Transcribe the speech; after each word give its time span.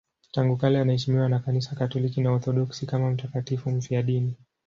Tangu 0.31 0.57
kale 0.57 0.79
anaheshimiwa 0.81 1.29
na 1.29 1.39
Kanisa 1.39 1.75
Katoliki 1.75 2.21
na 2.21 2.29
Waorthodoksi 2.29 2.85
kama 2.85 3.11
mtakatifu 3.11 3.71
mfiadini. 3.71 4.35